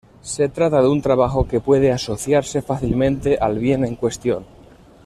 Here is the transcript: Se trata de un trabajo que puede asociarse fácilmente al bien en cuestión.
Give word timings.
Se 0.23 0.49
trata 0.49 0.81
de 0.81 0.87
un 0.87 0.99
trabajo 1.03 1.47
que 1.47 1.59
puede 1.59 1.91
asociarse 1.91 2.63
fácilmente 2.63 3.37
al 3.39 3.59
bien 3.59 3.85
en 3.85 3.95
cuestión. 3.95 4.47